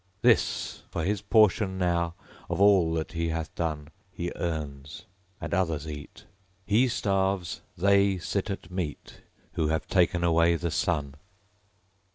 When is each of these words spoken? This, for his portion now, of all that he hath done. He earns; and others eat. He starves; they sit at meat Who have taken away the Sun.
This, 0.23 0.81
for 0.89 1.03
his 1.03 1.21
portion 1.21 1.77
now, 1.77 2.15
of 2.49 2.59
all 2.59 2.91
that 2.95 3.11
he 3.11 3.29
hath 3.29 3.53
done. 3.53 3.89
He 4.11 4.31
earns; 4.35 5.05
and 5.39 5.53
others 5.53 5.87
eat. 5.87 6.25
He 6.65 6.87
starves; 6.87 7.61
they 7.77 8.17
sit 8.17 8.49
at 8.49 8.71
meat 8.71 9.21
Who 9.53 9.67
have 9.67 9.85
taken 9.85 10.23
away 10.23 10.55
the 10.55 10.71
Sun. 10.71 11.13